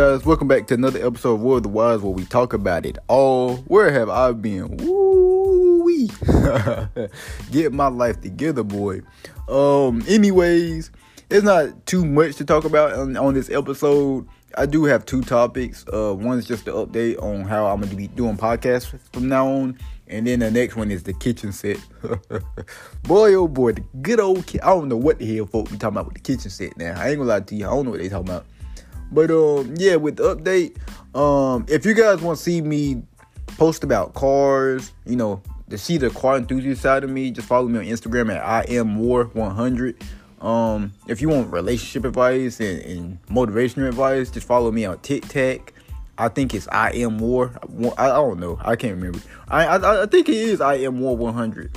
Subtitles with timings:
[0.00, 2.86] Guys, welcome back to another episode of War of the Wise where we talk about
[2.86, 3.56] it all.
[3.66, 4.78] Where have I been?
[4.78, 6.08] Woo wee.
[7.50, 9.02] Get my life together, boy.
[9.46, 10.90] Um, anyways,
[11.28, 14.26] it's not too much to talk about on, on this episode.
[14.56, 15.84] I do have two topics.
[15.92, 19.48] Uh, one is just the update on how I'm gonna be doing podcasts from now
[19.48, 19.78] on,
[20.08, 21.76] and then the next one is the kitchen set.
[23.02, 24.46] boy, oh boy, the good old.
[24.46, 26.74] Ki- I don't know what the hell folks be talking about with the kitchen set
[26.78, 26.98] now.
[26.98, 27.66] I ain't gonna lie to you.
[27.66, 28.46] I don't know what they talking about.
[29.12, 30.76] But um, yeah, with the update,
[31.18, 33.02] um, if you guys want to see me
[33.56, 37.68] post about cars, you know, to see the car enthusiast side of me, just follow
[37.68, 40.02] me on Instagram at I am more 100.
[40.40, 45.72] Um, if you want relationship advice and, and motivational advice, just follow me on TikTok.
[46.16, 47.52] I think it's I am more.
[47.96, 48.58] I, I don't know.
[48.60, 49.20] I can't remember.
[49.48, 51.76] I, I I think it is I am more 100.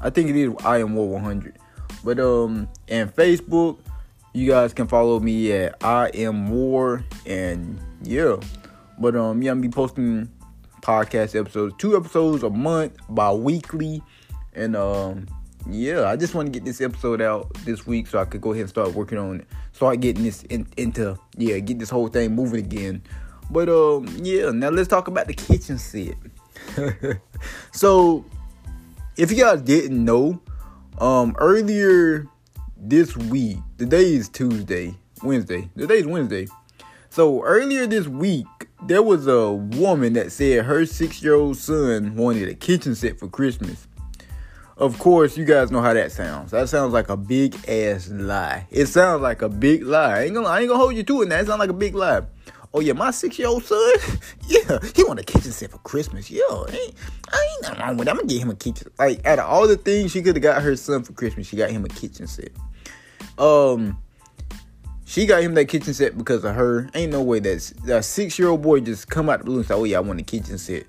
[0.00, 1.56] I think it is I am more 100.
[2.04, 3.78] But um, and Facebook,
[4.34, 8.36] you guys can follow me at I am War and yeah.
[8.98, 10.28] But um, yeah, I'm be posting
[10.82, 14.02] podcast episodes, two episodes a month, bi-weekly,
[14.52, 15.26] and um
[15.70, 18.50] yeah, I just want to get this episode out this week so I could go
[18.50, 19.46] ahead and start working on it.
[19.72, 23.02] Start getting this in, into yeah, get this whole thing moving again.
[23.50, 26.16] But um yeah, now let's talk about the kitchen set.
[27.72, 28.24] so
[29.16, 30.40] if you guys didn't know,
[30.98, 32.28] um earlier
[32.86, 35.70] this week, today is Tuesday, Wednesday.
[35.74, 36.46] Today is Wednesday.
[37.08, 38.46] So earlier this week,
[38.82, 43.88] there was a woman that said her six-year-old son wanted a kitchen set for Christmas.
[44.76, 46.50] Of course, you guys know how that sounds.
[46.50, 48.66] That sounds like a big ass lie.
[48.70, 50.18] It sounds like a big lie.
[50.18, 51.28] I ain't gonna, I ain't gonna hold you to it.
[51.28, 52.20] Now it sounds like a big lie.
[52.74, 53.92] Oh yeah, my six-year-old son,
[54.48, 56.30] yeah, he want a kitchen set for Christmas.
[56.30, 56.94] Yo, ain't,
[57.32, 58.10] I ain't nothing wrong with that.
[58.10, 58.88] I'm gonna get him a kitchen.
[58.98, 61.56] Like out of all the things she could have got her son for Christmas, she
[61.56, 62.50] got him a kitchen set.
[63.38, 63.98] Um,
[65.04, 66.88] she got him that kitchen set because of her.
[66.94, 69.84] Ain't no way that that six-year-old boy just come out the blue and say, "Oh
[69.84, 70.84] yeah, I want a kitchen set."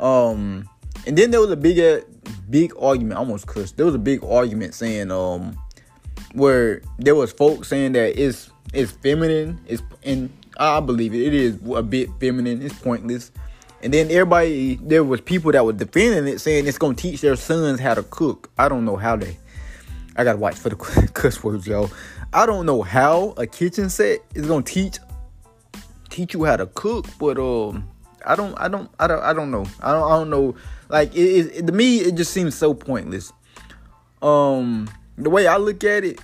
[0.00, 0.68] Um,
[1.06, 2.04] and then there was a big, uh,
[2.50, 3.14] big argument.
[3.14, 3.76] I almost cussed.
[3.76, 5.56] There was a big argument saying, um,
[6.32, 9.58] where there was folks saying that it's it's feminine.
[9.66, 11.22] It's and I believe it.
[11.22, 12.62] It is a bit feminine.
[12.62, 13.32] It's pointless.
[13.82, 17.36] And then everybody, there was people that were defending it, saying it's gonna teach their
[17.36, 18.50] sons how to cook.
[18.58, 19.38] I don't know how they.
[20.16, 20.76] I gotta watch for the
[21.14, 21.90] cuss words, y'all.
[22.32, 24.98] I don't know how a kitchen set is gonna teach
[26.08, 27.88] teach you how to cook, but um,
[28.24, 29.66] I don't, I don't, I don't, I don't know.
[29.80, 30.54] I don't, I don't know.
[30.88, 33.32] Like it, it, it to me, it just seems so pointless.
[34.22, 34.88] Um,
[35.18, 36.20] the way I look at it,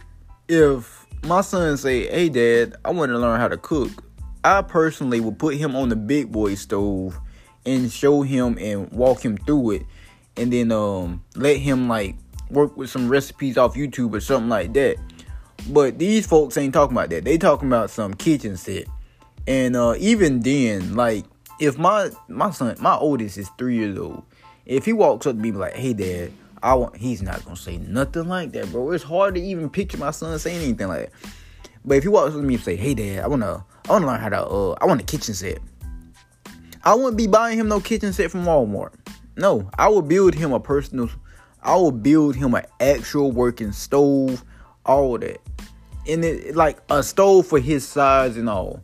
[0.49, 3.91] if my son say, "Hey, Dad, I want to learn how to cook,"
[4.43, 7.19] I personally would put him on the big boy stove
[7.67, 9.83] and show him and walk him through it,
[10.37, 12.17] and then um let him like
[12.53, 14.97] work with some recipes off YouTube or something like that.
[15.69, 17.25] But these folks ain't talking about that.
[17.25, 18.87] They talking about some kitchen set.
[19.47, 21.25] And uh even then, like
[21.61, 24.25] if my my son, my oldest is three years old,
[24.67, 26.97] if he walks up to me like, "Hey, Dad," I want.
[26.97, 28.91] He's not gonna say nothing like that, bro.
[28.93, 31.31] It's hard to even picture my son saying anything like that.
[31.85, 34.07] But if he walks up to me and say, "Hey, Dad," I wanna, I wanna
[34.07, 35.59] learn how to, uh, I want a kitchen set.
[36.85, 38.93] I wouldn't be buying him no kitchen set from Walmart.
[39.37, 41.09] No, I would build him a personal.
[41.63, 44.45] I will build him an actual working stove,
[44.85, 45.41] all that,
[46.09, 48.81] and it like a stove for his size and all.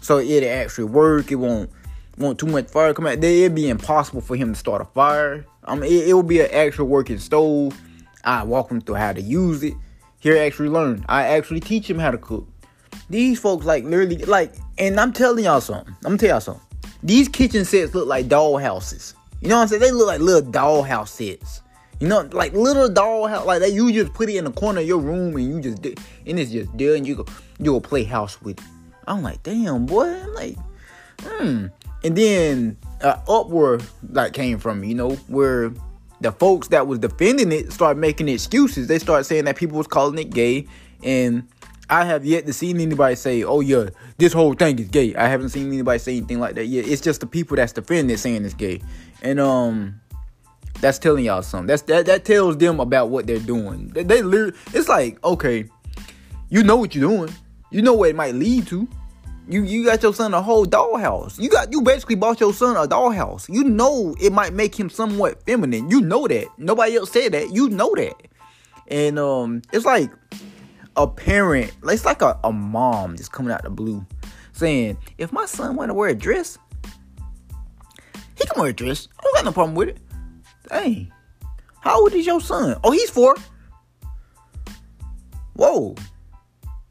[0.00, 1.30] So it actually work.
[1.30, 1.70] It won't
[2.16, 3.22] want too much fire come out.
[3.22, 5.44] It'd be impossible for him to start a fire.
[5.64, 7.78] I mean, it, it will be an actual working stove.
[8.24, 9.74] I walk him through how to use it.
[10.18, 11.04] Here, actually learn.
[11.08, 12.46] I actually teach him how to cook.
[13.08, 15.94] These folks like literally like, and I'm telling y'all something.
[16.04, 16.66] I'm gonna tell y'all something.
[17.02, 19.14] These kitchen sets look like doll houses.
[19.40, 19.80] You know what I'm saying?
[19.80, 21.62] They look like little dollhouse sets.
[22.00, 23.72] You know, like little dollhouse, like that.
[23.72, 26.50] You just put it in the corner of your room and you just and it's
[26.50, 27.26] just there, and you go
[27.58, 28.64] you go play house with it.
[29.06, 30.08] I'm like, damn, boy.
[30.08, 30.56] I'm like,
[31.22, 31.66] hmm.
[32.02, 33.16] And then uh,
[34.02, 35.72] that came from, you know, where
[36.20, 38.86] the folks that was defending it started making excuses.
[38.86, 40.66] They started saying that people was calling it gay,
[41.02, 41.48] and
[41.88, 45.28] I have yet to see anybody say, "Oh yeah, this whole thing is gay." I
[45.28, 46.86] haven't seen anybody say anything like that yet.
[46.86, 48.80] It's just the people that's defending it saying it's gay,
[49.22, 49.99] and um,
[50.80, 51.66] that's telling y'all something.
[51.66, 53.88] That's that that tells them about what they're doing.
[53.88, 54.20] They, they
[54.72, 55.66] it's like okay,
[56.48, 57.32] you know what you're doing.
[57.70, 58.88] You know where it might lead to.
[59.48, 61.38] You you got your son a whole dollhouse.
[61.40, 63.48] You got you basically bought your son a dollhouse.
[63.48, 65.90] You know it might make him somewhat feminine.
[65.90, 66.46] You know that.
[66.56, 67.50] Nobody else said that.
[67.52, 68.14] You know that.
[68.88, 70.10] And um it's like
[70.96, 74.04] a parent, it's like a, a mom just coming out the blue
[74.52, 76.58] saying, if my son wanna wear a dress,
[78.34, 79.08] he can wear a dress.
[79.18, 79.98] I don't got no problem with it.
[80.70, 81.10] Hey,
[81.80, 82.78] how old is your son?
[82.84, 83.34] Oh, he's four.
[85.54, 85.96] Whoa.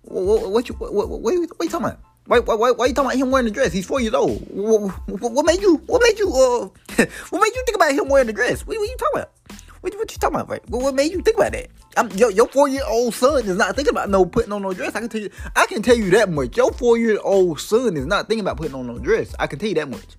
[0.02, 2.00] What, what, you what, what, what, what you talking about?
[2.26, 3.72] Why, why, why, why you talking about him wearing a dress?
[3.72, 4.42] He's four years old.
[4.50, 5.78] What, what, what made you?
[5.86, 6.28] What made you?
[6.28, 8.68] Uh, what made you think about him wearing a dress?
[8.68, 9.32] What, what you talking about?
[9.80, 10.70] What, what you talking about, right?
[10.70, 11.68] What, what made you think about that?
[11.96, 14.74] I'm, your, your four year old son is not thinking about no putting on no
[14.74, 14.94] dress.
[14.94, 15.30] I can tell you.
[15.56, 16.58] I can tell you that much.
[16.58, 19.34] Your four year old son is not thinking about putting on no dress.
[19.40, 20.18] I can tell you that much.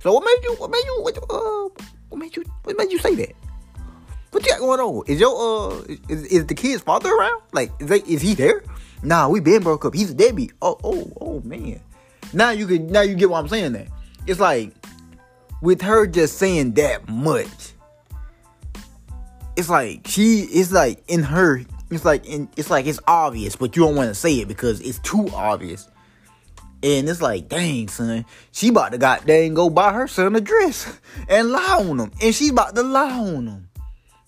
[0.00, 0.54] So what made you?
[0.56, 1.02] What made you?
[1.02, 1.84] What, uh,
[2.14, 2.44] what made you?
[2.62, 3.34] What made you say that?
[4.30, 5.02] What you got going on?
[5.08, 7.42] Is your uh is, is the kid's father around?
[7.52, 8.62] Like is, they, is he there?
[9.02, 9.94] Nah, we been broke up.
[9.94, 10.52] He's a deadbeat.
[10.62, 11.80] Oh oh oh man.
[12.32, 13.72] Now you can now you get what I'm saying.
[13.72, 13.88] There,
[14.28, 14.72] it's like
[15.60, 17.72] with her just saying that much.
[19.56, 23.74] It's like she it's like in her it's like in it's like it's obvious, but
[23.74, 25.88] you don't want to say it because it's too obvious.
[26.84, 31.00] And it's like, dang, son, she about to goddamn go buy her son a dress
[31.28, 32.12] and lie on him.
[32.22, 33.68] And she's about to lie on him.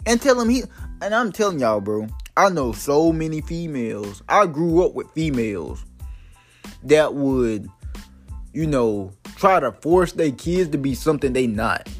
[0.06, 0.62] And tell him he
[1.03, 4.23] and I'm telling y'all, bro, I know so many females.
[4.29, 5.85] I grew up with females
[6.82, 7.69] that would
[8.56, 11.91] you know, try to force their kids to be something they not.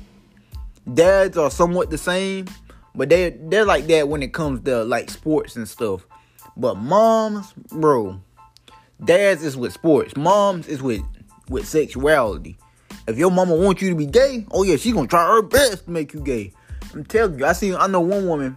[0.95, 2.47] Dads are somewhat the same,
[2.95, 6.07] but they they're like that when it comes to like sports and stuff.
[6.57, 8.23] But moms, bro,
[9.05, 10.17] dads is with sports.
[10.17, 11.03] Moms is with
[11.49, 12.59] with sexuality.
[13.07, 15.85] If your mama wants you to be gay, oh yeah, she's gonna try her best
[15.85, 16.53] to make you gay.
[16.95, 18.57] I'm telling you, I see I know one woman,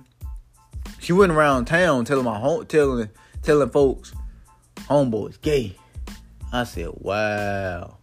[0.99, 3.09] she went around town telling my home telling
[3.43, 4.13] telling folks,
[4.87, 5.75] homeboys gay.
[6.51, 7.97] I said, wow.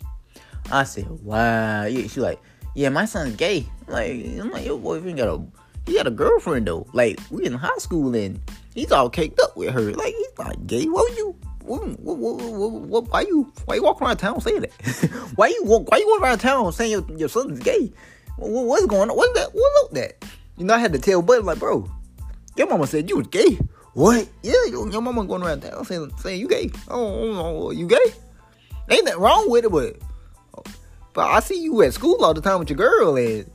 [0.71, 1.85] I said, wow.
[1.85, 2.41] Yeah, she's like,
[2.75, 3.67] yeah, my son's gay.
[3.89, 5.45] Like, I'm like, your boyfriend got a
[5.87, 6.87] he got a girlfriend though.
[6.93, 8.41] Like, we in high school and
[8.75, 9.93] he's all caked up with her.
[9.93, 10.85] Like, he's not gay.
[10.87, 11.37] What you
[11.67, 14.73] what, what, what, why you why you walk around town saying that?
[15.37, 17.93] why you walk why you walk around town saying your, your son's gay?
[18.39, 19.17] what's going on?
[19.17, 19.55] What's that?
[19.55, 20.25] What look that?
[20.57, 21.91] You know, I had to tell Bud like, bro,
[22.57, 23.59] your mama said you was gay.
[23.95, 24.29] What?
[24.43, 26.71] Yeah, your, your mama going around town saying saying you gay.
[26.89, 27.97] Oh, oh, oh you gay?
[28.91, 29.97] Ain't nothing wrong with it, but
[31.13, 33.51] but I see you at school all the time with your girl, and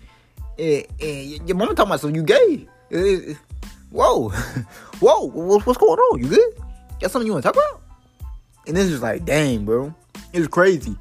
[0.58, 2.68] and, and your mama talking about so you gay.
[3.92, 4.30] whoa,
[5.00, 6.20] whoa, what's going on?
[6.20, 6.54] You good?
[7.00, 7.81] Got something you want to talk about?
[8.68, 9.94] And this is like, dang, bro,
[10.34, 10.96] It's crazy.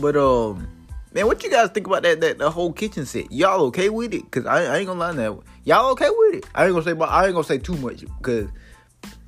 [0.00, 0.66] But um,
[1.12, 3.30] man, what you guys think about that that the whole kitchen set?
[3.30, 4.30] Y'all okay with it?
[4.30, 6.46] Cause I, I ain't gonna lie, that y'all okay with it?
[6.54, 8.50] I ain't gonna say, but I ain't gonna say too much because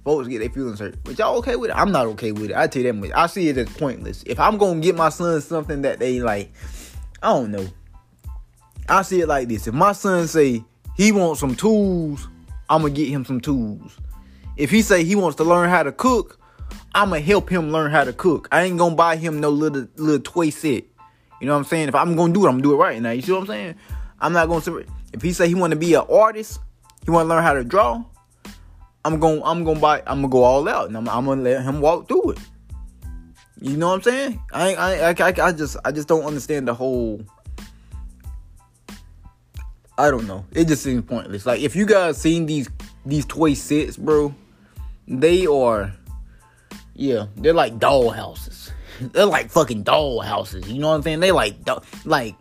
[0.05, 1.03] folks get their feelings hurt.
[1.05, 1.77] But y'all okay with it?
[1.77, 2.57] I'm not okay with it.
[2.57, 3.11] I tell you that much.
[3.15, 4.23] I see it as pointless.
[4.27, 6.53] If I'm gonna get my son something that they like,
[7.23, 7.67] I don't know.
[8.89, 9.67] I see it like this.
[9.67, 10.65] If my son say
[10.97, 12.27] he wants some tools,
[12.69, 13.97] I'm gonna get him some tools.
[14.57, 16.39] If he say he wants to learn how to cook,
[16.95, 18.49] I'm gonna help him learn how to cook.
[18.51, 20.85] I ain't gonna buy him no little little toy set.
[21.41, 21.89] You know what I'm saying?
[21.89, 23.11] If I'm gonna do it, I'm gonna do it right now.
[23.11, 23.75] You see what I'm saying?
[24.21, 24.85] I'm not gonna.
[25.13, 26.61] If he say he want to be an artist,
[27.05, 28.05] he want to learn how to draw.
[29.05, 31.63] I'm to I'm gonna buy I'm gonna go all out and I'm, I'm gonna let
[31.63, 32.39] him walk through it.
[33.61, 34.41] You know what I'm saying?
[34.53, 37.23] I I, I I just I just don't understand the whole.
[39.97, 40.45] I don't know.
[40.53, 41.47] It just seems pointless.
[41.47, 42.69] Like if you guys seen these
[43.07, 44.35] these toy sets, bro,
[45.07, 45.93] they are,
[46.99, 48.73] yeah, they're like doll houses.
[49.01, 50.69] They're like fucking doll houses.
[50.69, 51.21] You know what I'm saying?
[51.21, 51.55] They like
[52.05, 52.35] like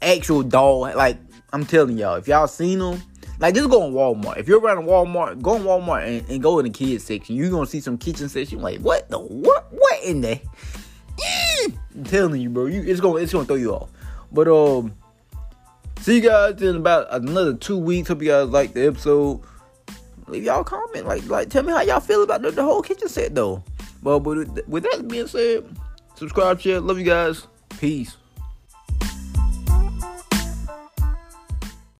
[0.00, 0.82] actual doll.
[0.82, 1.18] Like
[1.52, 3.02] I'm telling y'all, if y'all seen them,
[3.40, 4.38] like just go on Walmart.
[4.38, 7.34] If you're around Walmart, go on Walmart and, and go in the kids section.
[7.34, 8.60] You're gonna see some kitchen section.
[8.62, 10.40] Like what the what what in there?
[11.92, 12.66] I'm telling you, bro.
[12.66, 13.90] You it's gonna it's gonna throw you off.
[14.30, 14.94] But um,
[15.98, 18.06] see you guys in about another two weeks.
[18.06, 19.40] Hope you guys like the episode.
[20.28, 21.06] Leave y'all comment.
[21.06, 23.64] Like like tell me how y'all feel about the, the whole kitchen set though.
[24.02, 25.64] But with, that being said,
[26.14, 26.80] subscribe, share.
[26.80, 27.46] Love you guys.
[27.80, 28.16] Peace.